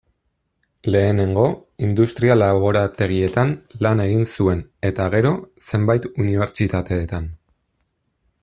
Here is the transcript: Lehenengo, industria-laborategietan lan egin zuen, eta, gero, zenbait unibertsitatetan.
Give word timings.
Lehenengo, 0.93 1.43
industria-laborategietan 1.87 3.53
lan 3.87 4.01
egin 4.07 4.27
zuen, 4.39 4.67
eta, 4.93 5.07
gero, 5.17 5.35
zenbait 5.69 6.09
unibertsitatetan. 6.15 7.31